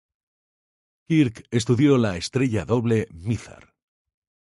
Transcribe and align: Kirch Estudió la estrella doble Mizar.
Kirch 1.09 1.43
Estudió 1.61 1.95
la 1.99 2.17
estrella 2.17 2.65
doble 2.75 3.07
Mizar. 3.11 3.73